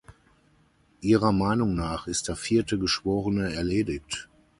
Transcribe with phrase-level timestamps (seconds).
[1.01, 4.29] Ihrer Meinung nach ist der vierte Geschworene erledigt.